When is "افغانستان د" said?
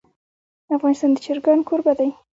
0.75-1.17